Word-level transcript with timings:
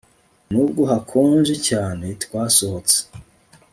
Nubwo 0.51 0.81
hakonje 0.91 1.53
cyane 1.67 2.05
twasohotse 2.23 2.97